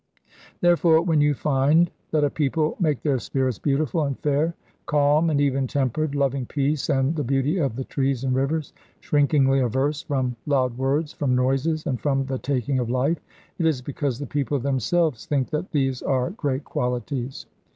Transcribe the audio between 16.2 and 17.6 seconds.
great qualities.